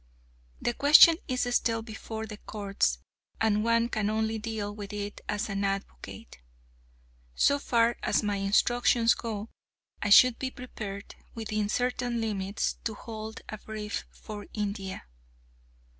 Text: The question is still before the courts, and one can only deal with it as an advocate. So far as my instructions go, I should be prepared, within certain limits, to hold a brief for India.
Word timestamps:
The 0.59 0.73
question 0.73 1.17
is 1.27 1.41
still 1.53 1.83
before 1.83 2.25
the 2.25 2.37
courts, 2.37 2.97
and 3.39 3.63
one 3.63 3.87
can 3.87 4.09
only 4.09 4.39
deal 4.39 4.73
with 4.73 4.93
it 4.93 5.21
as 5.29 5.47
an 5.47 5.63
advocate. 5.63 6.39
So 7.35 7.59
far 7.59 7.97
as 8.01 8.23
my 8.23 8.37
instructions 8.37 9.13
go, 9.13 9.51
I 10.01 10.09
should 10.09 10.39
be 10.39 10.49
prepared, 10.49 11.13
within 11.35 11.69
certain 11.69 12.19
limits, 12.19 12.77
to 12.83 12.95
hold 12.95 13.41
a 13.49 13.59
brief 13.59 14.05
for 14.09 14.47
India. 14.53 15.03